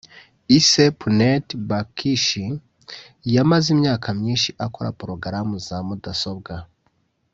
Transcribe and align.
Ise 0.57 0.85
Puneet 0.99 1.47
Bakshi 1.69 2.43
yamaze 3.35 3.67
imyaka 3.75 4.07
myinshi 4.19 4.49
akora 4.65 4.95
program 5.01 5.47
za 5.67 5.77
mudasobwa 5.87 6.55